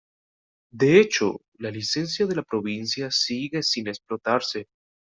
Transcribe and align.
De 0.71 0.99
hecho, 0.99 1.41
la 1.59 1.69
licencia 1.69 2.25
de 2.25 2.33
La 2.35 2.41
Provincia 2.41 3.11
sigue 3.11 3.61
sin 3.61 3.87
explotarse. 3.87 4.67